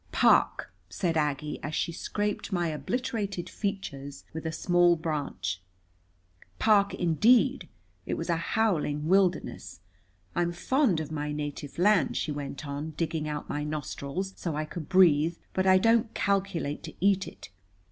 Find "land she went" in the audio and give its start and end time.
11.77-12.65